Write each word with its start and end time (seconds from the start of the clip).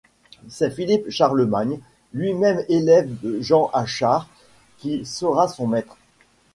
C'est 0.49 0.71
Philippe 0.71 1.11
Charlemagne, 1.11 1.79
lui-même 2.11 2.63
élève 2.69 3.13
de 3.21 3.39
Jean 3.39 3.69
Achard 3.71 4.27
qui 4.79 5.05
sera 5.05 5.47
son 5.47 5.67
maître. 5.67 5.95